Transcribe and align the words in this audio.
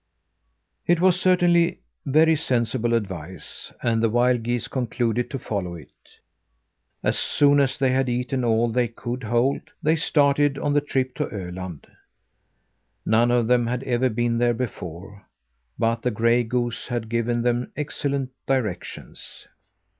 It 0.87 0.99
was 0.99 1.21
certainly 1.21 1.77
very 2.07 2.35
sensible 2.35 2.95
advice, 2.95 3.71
and 3.83 4.01
the 4.01 4.09
wild 4.09 4.41
geese 4.41 4.67
concluded 4.67 5.29
to 5.29 5.37
follow 5.37 5.75
it. 5.75 5.91
As 7.03 7.19
soon 7.19 7.59
as 7.59 7.77
they 7.77 7.91
had 7.91 8.09
eaten 8.09 8.43
all 8.43 8.71
they 8.71 8.87
could 8.87 9.21
hold, 9.21 9.61
they 9.83 9.95
started 9.95 10.57
on 10.57 10.73
the 10.73 10.81
trip 10.81 11.13
to 11.17 11.27
Öland. 11.27 11.85
None 13.05 13.29
of 13.29 13.45
them 13.45 13.67
had 13.67 13.83
ever 13.83 14.09
been 14.09 14.39
there 14.39 14.55
before, 14.55 15.23
but 15.77 16.01
the 16.01 16.09
gray 16.09 16.43
goose 16.43 16.87
had 16.87 17.07
given 17.07 17.43
them 17.43 17.71
excellent 17.77 18.31
directions. 18.47 19.47